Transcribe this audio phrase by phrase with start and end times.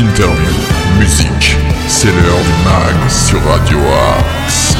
[0.00, 0.54] Interview,
[0.98, 3.76] musique, c'est l'heure du mag sur Radio
[4.18, 4.74] Axe.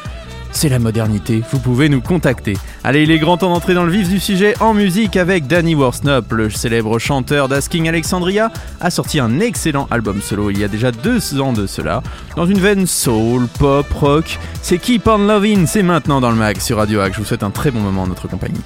[0.52, 2.58] c'est la modernité, vous pouvez nous contacter.
[2.84, 5.76] Allez, il est grand temps d'entrer dans le vif du sujet en musique avec Danny
[5.76, 10.68] Worsnop, le célèbre chanteur d'Asking Alexandria, a sorti un excellent album solo il y a
[10.68, 12.02] déjà deux ans de cela,
[12.36, 14.40] dans une veine soul, pop, rock.
[14.62, 17.02] C'est Keep on Loving, c'est maintenant dans le mag sur Radio.
[17.12, 18.62] Je vous souhaite un très bon moment en notre compagnie.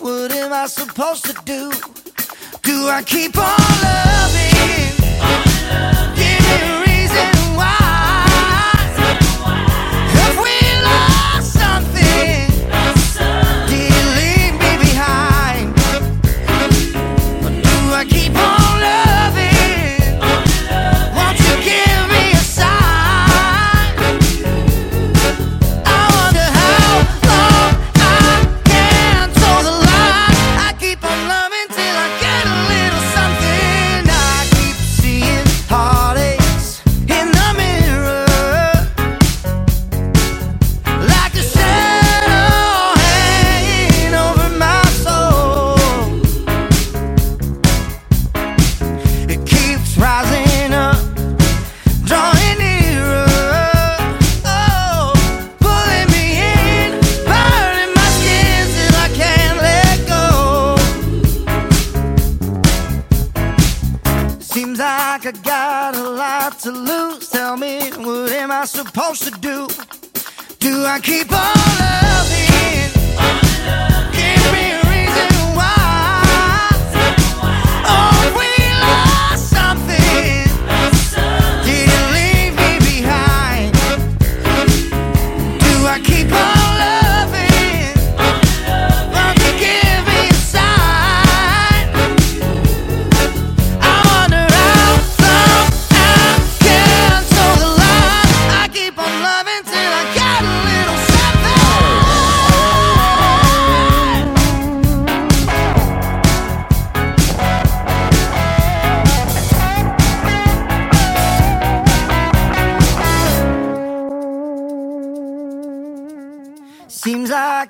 [0.00, 1.70] What am I supposed to do?
[2.62, 3.44] Do I keep on
[3.82, 4.21] loving?
[68.64, 69.66] Supposed to do?
[70.60, 72.11] Do I keep on?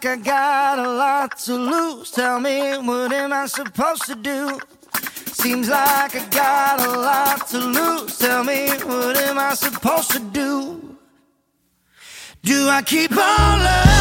[0.04, 2.10] Like I got a lot to lose.
[2.10, 4.58] Tell me, what am I supposed to do?
[5.26, 8.19] Seems like I got a lot to lose.
[8.19, 10.96] Tell me, what am I supposed to do?
[12.43, 13.91] Do I keep on loving?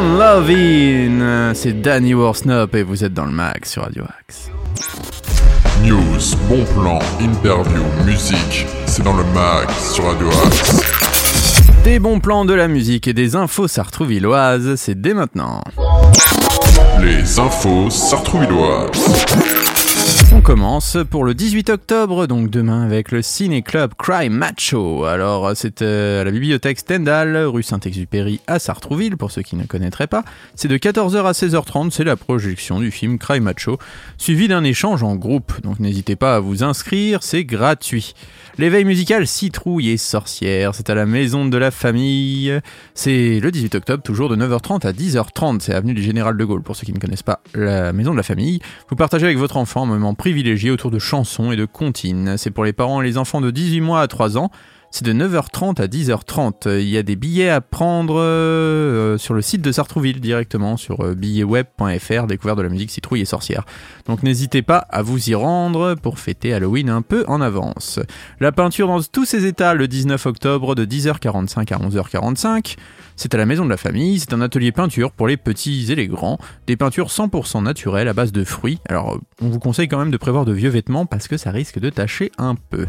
[0.00, 4.50] Lovin', c'est Danny Warsnop et vous êtes dans le mag sur Radio Axe.
[5.84, 10.80] News, bon plan, interview, musique, c'est dans le mag sur Radio Axe.
[11.84, 15.62] Des bons plans de la musique et des infos sartrouvilloises, c'est dès maintenant.
[17.00, 19.24] Les infos sartrouvilloises.
[20.44, 25.04] Commence pour le 18 octobre, donc demain, avec le Ciné Club Cry Macho.
[25.04, 29.64] Alors, c'est euh, à la bibliothèque Stendhal, rue Saint-Exupéry à Sartrouville, pour ceux qui ne
[29.64, 30.22] connaîtraient pas.
[30.54, 33.78] C'est de 14h à 16h30, c'est la projection du film Cry Macho,
[34.18, 35.62] suivi d'un échange en groupe.
[35.62, 38.12] Donc n'hésitez pas à vous inscrire, c'est gratuit.
[38.56, 42.60] L'éveil musical Citrouille et Sorcière, c'est à la maison de la famille.
[42.94, 45.58] C'est le 18 octobre, toujours de 9h30 à 10h30.
[45.58, 48.16] C'est avenue du Général de Gaulle, pour ceux qui ne connaissent pas la maison de
[48.16, 48.60] la famille.
[48.88, 52.36] Vous partagez avec votre enfant un moment privilégié autour de chansons et de comptines.
[52.38, 54.52] C'est pour les parents et les enfants de 18 mois à 3 ans.
[54.96, 56.78] C'est de 9h30 à 10h30.
[56.78, 61.00] Il y a des billets à prendre euh, sur le site de Sartrouville directement, sur
[61.00, 63.66] euh, billetweb.fr, découverte de la musique citrouille et sorcière.
[64.06, 67.98] Donc n'hésitez pas à vous y rendre pour fêter Halloween un peu en avance.
[68.38, 72.76] La peinture dans tous ses états le 19 octobre de 10h45 à 11h45.
[73.16, 75.94] C'est à la maison de la famille, c'est un atelier peinture pour les petits et
[75.94, 78.78] les grands, des peintures 100% naturelles à base de fruits.
[78.88, 81.78] Alors on vous conseille quand même de prévoir de vieux vêtements parce que ça risque
[81.78, 82.86] de tacher un peu.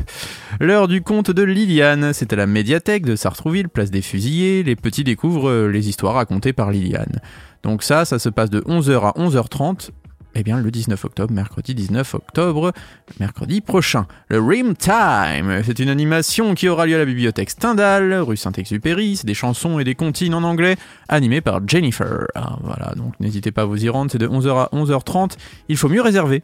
[0.59, 4.75] L'heure du conte de Liliane, c'est à la médiathèque de Sartrouville, place des Fusillés, les
[4.75, 7.21] petits découvrent les histoires racontées par Liliane.
[7.63, 9.89] Donc ça, ça se passe de 11h à 11h30
[10.35, 12.73] eh bien, le 19 octobre, mercredi 19 octobre,
[13.19, 14.05] mercredi prochain.
[14.29, 19.15] Le Rim Time, c'est une animation qui aura lieu à la bibliothèque Stendhal, rue Saint-Exupéry.
[19.15, 20.75] C'est des chansons et des comptines en anglais,
[21.07, 22.27] animées par Jennifer.
[22.35, 25.37] Ah, voilà, donc n'hésitez pas à vous y rendre, c'est de 11h à 11h30.
[25.69, 26.43] Il faut mieux réserver.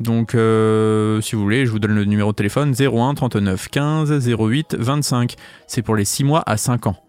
[0.00, 4.28] Donc, euh, si vous voulez, je vous donne le numéro de téléphone 01 39 15
[4.28, 5.36] 08 25.
[5.66, 7.05] C'est pour les 6 mois à 5 ans.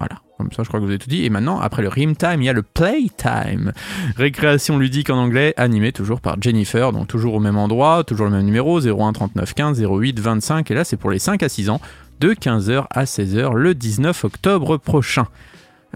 [0.00, 0.16] Voilà.
[0.38, 1.24] Comme ça, je crois que vous avez tout dit.
[1.24, 3.72] Et maintenant, après le Rim Time, il y a le Playtime.
[4.16, 6.92] Récréation ludique en anglais, animée toujours par Jennifer.
[6.92, 10.70] Donc toujours au même endroit, toujours le même numéro, 01 39 15 08 25.
[10.70, 11.80] Et là, c'est pour les 5 à 6 ans,
[12.18, 15.26] de 15h à 16h le 19 octobre prochain.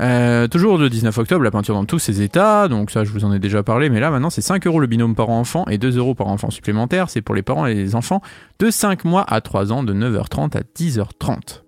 [0.01, 3.25] Euh, toujours le 19 octobre, la peinture dans tous ses états, donc ça je vous
[3.25, 5.79] en ai déjà parlé, mais là maintenant c'est 5 euros le binôme par enfant et
[5.79, 8.21] 2 euros par enfant supplémentaire, c'est pour les parents et les enfants
[8.59, 11.64] de 5 mois à 3 ans de 9h30 à 10h30.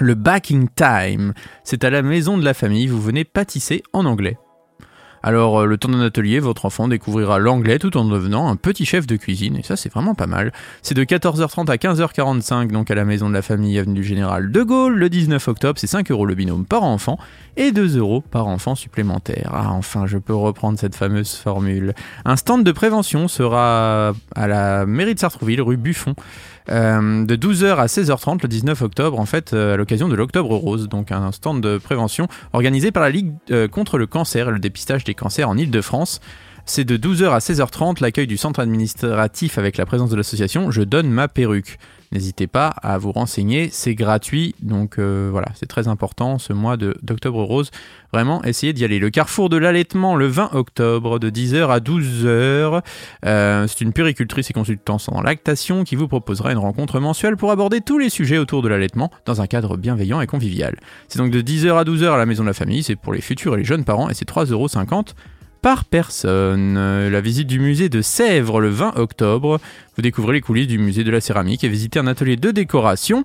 [0.00, 4.36] Le backing time, c'est à la maison de la famille, vous venez pâtisser en anglais.
[5.22, 8.84] Alors, euh, le temps d'un atelier, votre enfant découvrira l'anglais tout en devenant un petit
[8.84, 10.52] chef de cuisine, et ça c'est vraiment pas mal.
[10.82, 14.50] C'est de 14h30 à 15h45, donc à la maison de la famille avenue du Général
[14.50, 17.16] de Gaulle, le 19 octobre, c'est 5 euros le binôme par enfant,
[17.56, 19.50] et 2 euros par enfant supplémentaire.
[19.54, 21.94] Ah, enfin, je peux reprendre cette fameuse formule.
[22.26, 26.16] Un stand de prévention sera à la mairie de Sartrouville, rue Buffon.
[26.70, 30.54] Euh, de 12h à 16h30 le 19 octobre, en fait, euh, à l'occasion de l'Octobre
[30.54, 34.52] Rose, donc un stand de prévention organisé par la Ligue euh, contre le cancer et
[34.52, 36.20] le dépistage des cancers en Ile-de-France.
[36.64, 40.80] C'est de 12h à 16h30 l'accueil du centre administratif avec la présence de l'association Je
[40.80, 41.78] donne ma perruque.
[42.14, 46.76] N'hésitez pas à vous renseigner, c'est gratuit, donc euh, voilà, c'est très important ce mois
[46.76, 47.72] d'octobre rose.
[48.12, 49.00] Vraiment, essayez d'y aller.
[49.00, 52.82] Le carrefour de l'allaitement le 20 octobre de 10h à 12h.
[53.26, 57.50] Euh, c'est une péricultrice et consultante en lactation qui vous proposera une rencontre mensuelle pour
[57.50, 60.78] aborder tous les sujets autour de l'allaitement dans un cadre bienveillant et convivial.
[61.08, 63.22] C'est donc de 10h à 12h à la maison de la famille, c'est pour les
[63.22, 65.14] futurs et les jeunes parents et c'est 3,50€
[65.64, 66.74] par personne.
[67.08, 69.58] La visite du musée de Sèvres le 20 octobre.
[69.96, 73.24] Vous découvrez les coulisses du musée de la céramique et visitez un atelier de décoration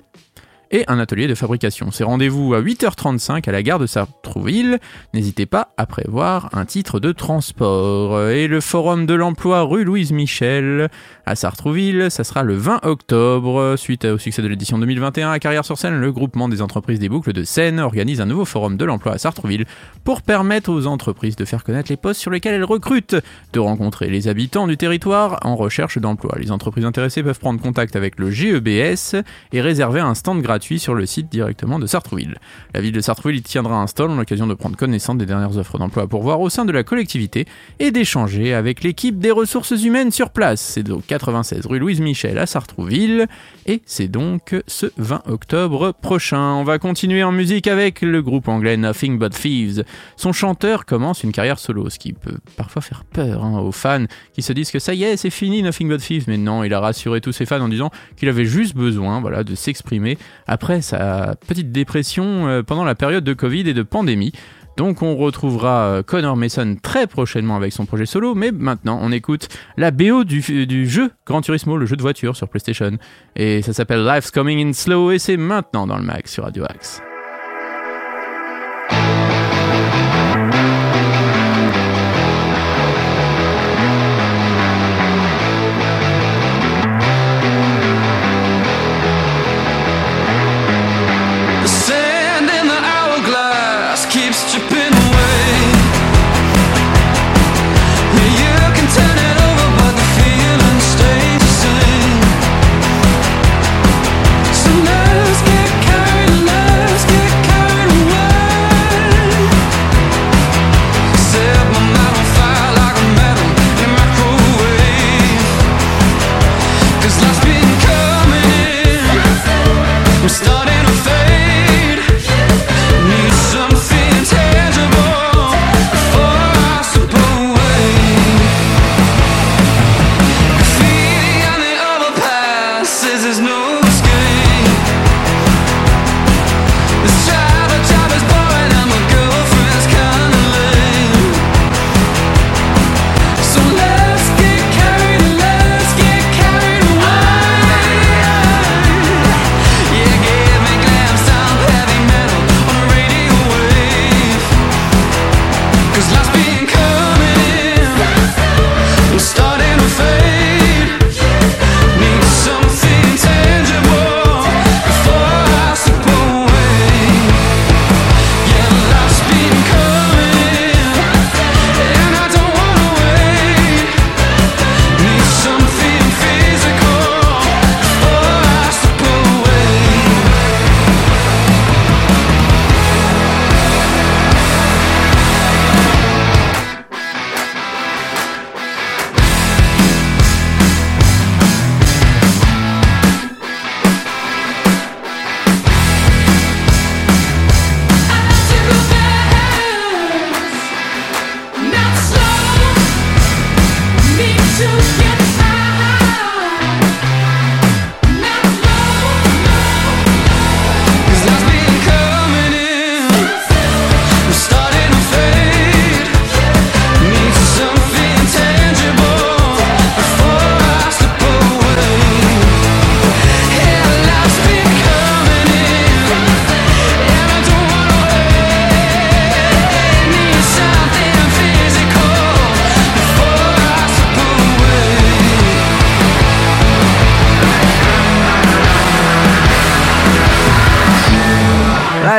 [0.72, 1.92] et un atelier de fabrication.
[1.92, 4.80] C'est rendez-vous à 8h35 à la gare de Sartrouville.
[5.14, 8.30] N'hésitez pas à prévoir un titre de transport.
[8.30, 10.90] Et le forum de l'emploi rue Louise Michel
[11.30, 13.76] à Sartrouville, ça sera le 20 octobre.
[13.78, 17.44] Suite au succès de l'édition 2021 à Carrière-sur-Seine, le groupement des entreprises des boucles de
[17.44, 19.66] Seine organise un nouveau forum de l'emploi à Sartrouville
[20.04, 23.16] pour permettre aux entreprises de faire connaître les postes sur lesquels elles recrutent,
[23.54, 26.36] de rencontrer les habitants du territoire en recherche d'emploi.
[26.40, 29.22] Les entreprises intéressées peuvent prendre contact avec le GEBS
[29.54, 32.40] et réserver un stand gratuit sur le site directement de Sartrouville.
[32.74, 35.78] La ville de Sartrouville tiendra un stall en l'occasion de prendre connaissance des dernières offres
[35.78, 37.46] d'emploi à pourvoir au sein de la collectivité
[37.78, 40.60] et d'échanger avec l'équipe des ressources humaines sur place.
[40.60, 43.28] C'est donc 96 rue Louise Michel à Sartrouville
[43.66, 46.54] et c'est donc ce 20 octobre prochain.
[46.54, 49.84] On va continuer en musique avec le groupe anglais Nothing But Thieves.
[50.16, 54.06] Son chanteur commence une carrière solo, ce qui peut parfois faire peur hein, aux fans
[54.34, 56.26] qui se disent que ça y est, c'est fini Nothing But Thieves.
[56.28, 59.44] Mais non, il a rassuré tous ses fans en disant qu'il avait juste besoin voilà,
[59.44, 64.32] de s'exprimer après sa petite dépression euh, pendant la période de Covid et de pandémie.
[64.80, 69.12] Donc on retrouvera euh, Connor Mason très prochainement avec son projet solo, mais maintenant on
[69.12, 70.42] écoute la BO du,
[70.88, 72.92] jeu Gran Turismo, le jeu de voiture sur PlayStation.
[73.36, 76.64] Et ça s'appelle Life's Coming in Slow et c'est maintenant dans le max sur Radio
[76.64, 77.02] Axe.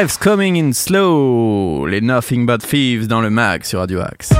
[0.00, 4.32] Life's Coming in Slow, les Nothing But Thieves dans le mag sur Radio Axe.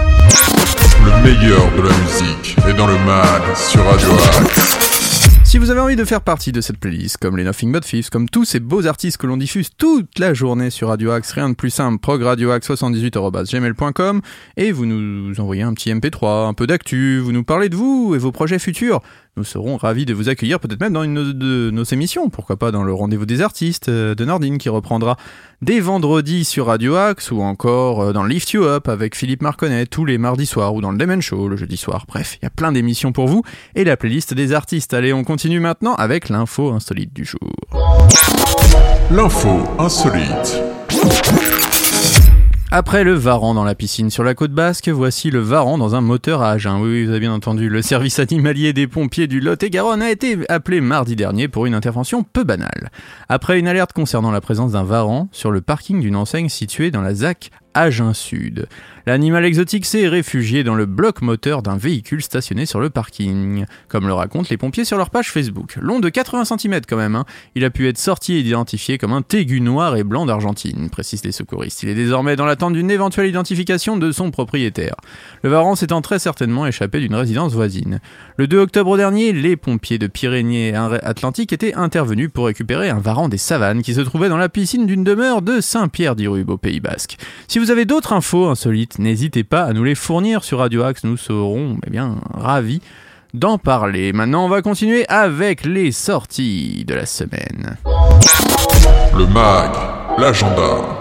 [1.04, 4.08] Le meilleur de la musique est dans le mag sur Radio
[4.40, 4.78] Axe.
[5.44, 8.08] Si vous avez envie de faire partie de cette playlist, comme les Nothing But Thieves,
[8.08, 11.50] comme tous ces beaux artistes que l'on diffuse toute la journée sur Radio Axe, rien
[11.50, 14.22] de plus simple, progradioaxe78.gmail.com
[14.56, 18.14] et vous nous envoyez un petit MP3, un peu d'actu, vous nous parlez de vous
[18.14, 19.02] et vos projets futurs.
[19.40, 22.70] Nous serons ravis de vous accueillir, peut-être même dans une de nos émissions, pourquoi pas
[22.72, 25.16] dans le rendez-vous des artistes euh, de Nordine qui reprendra
[25.62, 29.86] dès vendredi sur Radio Axe ou encore euh, dans Lift You Up avec Philippe Marconnet
[29.86, 32.04] tous les mardis soirs ou dans le Demon Show le jeudi soir.
[32.06, 33.42] Bref, il y a plein d'émissions pour vous
[33.74, 34.92] et la playlist des artistes.
[34.92, 37.40] Allez, on continue maintenant avec l'info insolite du jour.
[39.10, 40.60] L'info insolite.
[42.72, 46.00] Après le Varan dans la piscine sur la côte basque, voici le Varan dans un
[46.00, 46.80] moteur à Agen.
[46.80, 50.80] Oui, vous avez bien entendu, le service animalier des pompiers du Lot-et-Garonne a été appelé
[50.80, 52.92] mardi dernier pour une intervention peu banale.
[53.28, 57.02] Après une alerte concernant la présence d'un Varan sur le parking d'une enseigne située dans
[57.02, 58.68] la ZAC Agen Sud.
[59.06, 64.06] L'animal exotique s'est réfugié dans le bloc moteur d'un véhicule stationné sur le parking, comme
[64.06, 65.76] le racontent les pompiers sur leur page Facebook.
[65.80, 67.24] Long de 80 cm quand même, hein.
[67.54, 71.24] il a pu être sorti et identifié comme un tégu noir et blanc d'Argentine, précisent
[71.24, 71.82] les secouristes.
[71.82, 74.96] Il est désormais dans l'attente d'une éventuelle identification de son propriétaire.
[75.42, 78.00] Le varan s'étant très certainement échappé d'une résidence voisine.
[78.36, 83.38] Le 2 octobre dernier, les pompiers de Pyrénées-Atlantiques étaient intervenus pour récupérer un varan des
[83.38, 87.16] savanes qui se trouvait dans la piscine d'une demeure de Saint-Pierre-d'Irube au Pays Basque.
[87.60, 91.18] Vous avez d'autres infos insolites, n'hésitez pas à nous les fournir sur Radio Axe, nous
[91.18, 92.80] serons eh bien ravis
[93.34, 94.14] d'en parler.
[94.14, 97.76] Maintenant, on va continuer avec les sorties de la semaine.
[99.14, 99.72] Le mag,
[100.16, 100.98] l'agenda.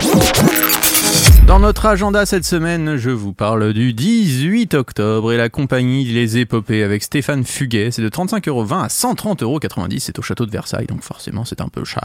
[1.49, 6.37] Dans notre agenda cette semaine, je vous parle du 18 octobre et la compagnie Les
[6.37, 7.89] Épopées avec Stéphane Fuguet.
[7.89, 9.97] C'est de 35,20€ à 130,90€.
[9.97, 12.03] C'est au château de Versailles, donc forcément c'est un peu cher.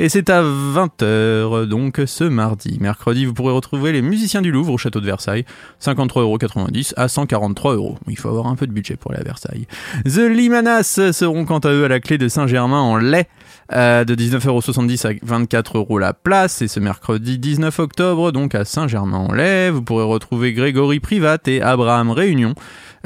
[0.00, 2.78] Et c'est à 20h, donc ce mardi.
[2.80, 5.44] Mercredi, vous pourrez retrouver les musiciens du Louvre au château de Versailles.
[5.80, 7.98] 53,90€ à 143€.
[8.08, 9.68] Il faut avoir un peu de budget pour aller à Versailles.
[10.04, 13.28] The Limanas seront quant à eux à la clé de Saint-Germain en lait.
[13.74, 16.62] Euh, de 19,70€ à 24€ la place.
[16.62, 22.10] Et ce mercredi 19 octobre, donc à Saint-Germain-en-Laye, vous pourrez retrouver Grégory Privat et Abraham
[22.10, 22.54] Réunion.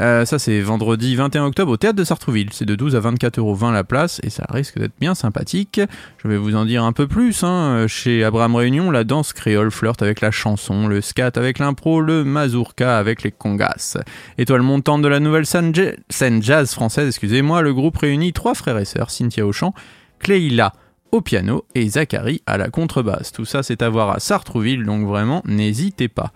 [0.00, 2.48] Euh, ça c'est vendredi 21 octobre au théâtre de Sartrouville.
[2.52, 5.80] C'est de 12 à 24,20€ la place et ça risque d'être bien sympathique.
[6.18, 7.44] Je vais vous en dire un peu plus.
[7.44, 7.86] Hein.
[7.88, 12.24] Chez Abraham Réunion, la danse créole flirte avec la chanson, le scat avec l'impro, le
[12.24, 13.98] mazurka avec les congas.
[14.38, 18.84] Étoile montante de la nouvelle scène jazz française, excusez-moi, le groupe réunit trois frères et
[18.84, 19.74] sœurs, Cynthia Auchan,
[20.18, 20.72] Cléila
[21.12, 23.32] au piano et Zachary à la contrebasse.
[23.32, 26.32] Tout ça, c'est à voir à Sartrouville, donc vraiment, n'hésitez pas.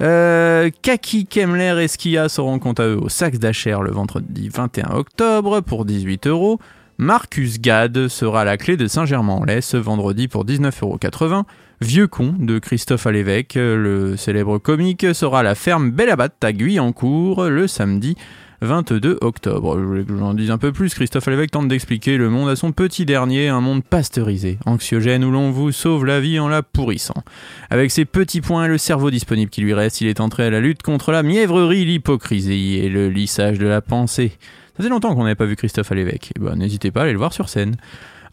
[0.00, 4.90] Euh, Kaki, Kemler et Skia seront quant à eux au Saxe d'Acher le vendredi 21
[4.94, 6.58] octobre pour 18 euros.
[6.96, 11.42] Marcus Gad sera à la clé de Saint-Germain-en-Laye ce vendredi pour 19,80€.
[11.80, 17.44] Vieux con de Christophe Alévèque, le célèbre comique, sera à la ferme Bellabat à Guyancourt
[17.44, 18.16] le samedi
[18.64, 19.78] 22 octobre.
[19.78, 20.94] Je voulais que j'en dise un peu plus.
[20.94, 25.30] Christophe Lévesque tente d'expliquer le monde à son petit dernier, un monde pasteurisé, anxiogène où
[25.30, 27.22] l'on vous sauve la vie en la pourrissant.
[27.70, 30.50] Avec ses petits points et le cerveau disponible qui lui reste, il est entré à
[30.50, 34.32] la lutte contre la mièvrerie, l'hypocrisie et le lissage de la pensée.
[34.76, 36.32] Ça fait longtemps qu'on n'avait pas vu Christophe à l'évêque.
[36.36, 37.76] Eh ben, n'hésitez pas à aller le voir sur scène.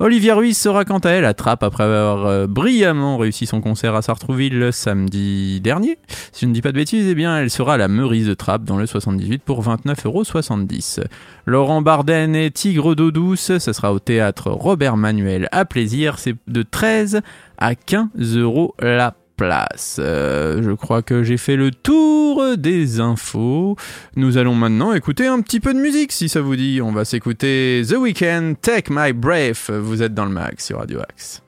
[0.01, 3.93] Olivia Ruiz sera quant à elle à Trappe après avoir euh, brillamment réussi son concert
[3.93, 5.99] à Sartrouville samedi dernier.
[6.31, 8.33] Si je ne dis pas de bêtises, eh bien elle sera à la Meurice de
[8.33, 11.03] Trappe dans le 78 pour 29,70€.
[11.45, 16.35] Laurent Barden et Tigre d'eau douce, ce sera au théâtre Robert Manuel à plaisir, c'est
[16.47, 17.21] de 13
[17.59, 19.13] à 15 euros la
[19.99, 23.75] Euh, je crois que j'ai fait le tour des infos.
[24.15, 26.81] Nous allons maintenant écouter un petit peu de musique si ça vous dit.
[26.81, 29.69] On va s'écouter The Weeknd, Take My Breath.
[29.69, 31.41] Vous êtes dans le max sur Radio Axe.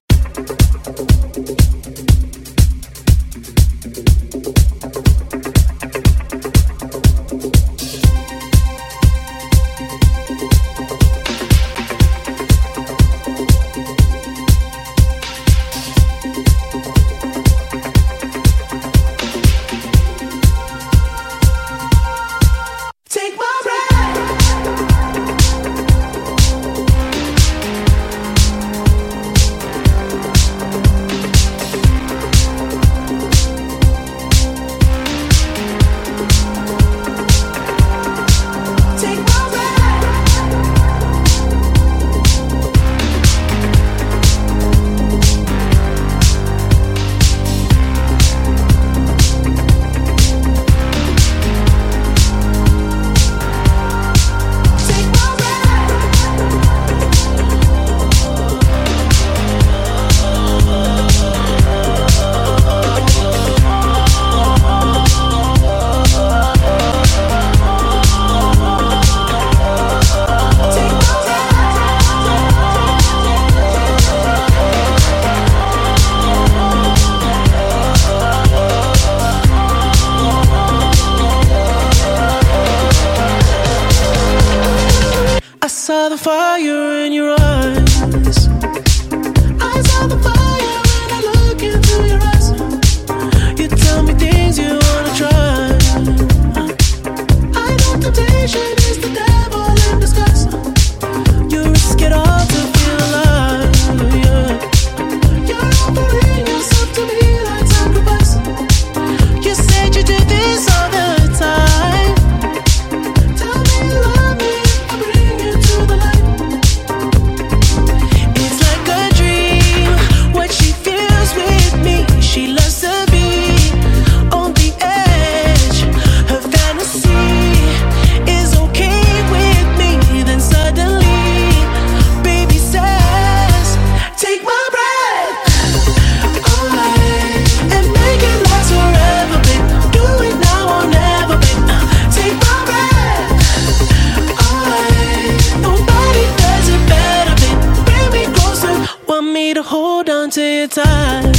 [150.68, 151.33] time.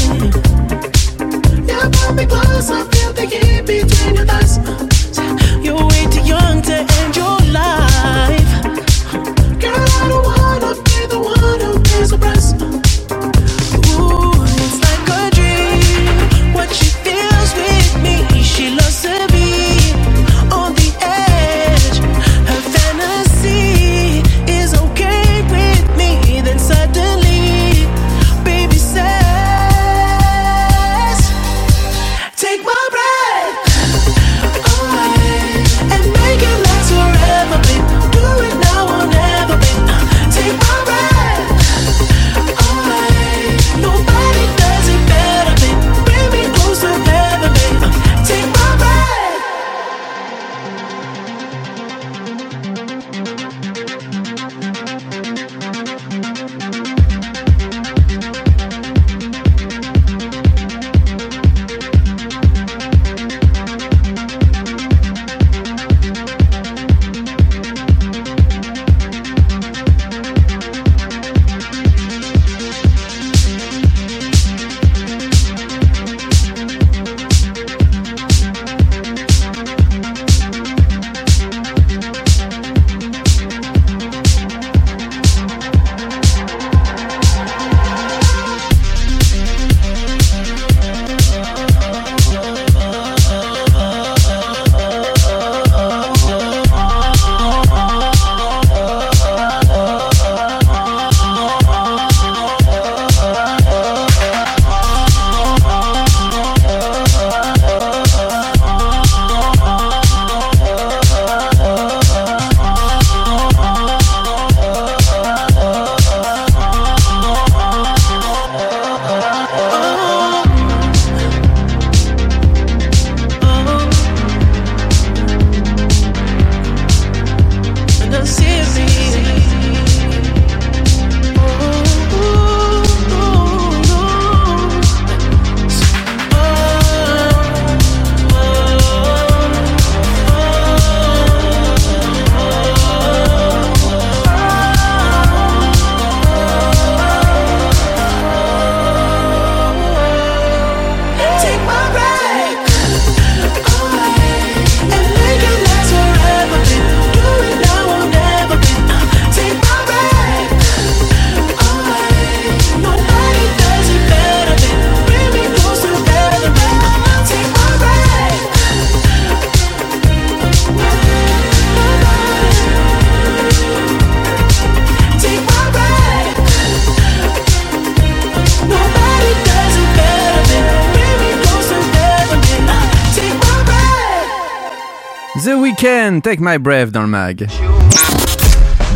[185.44, 187.46] The Weeknd, Take My Breath dans le mag.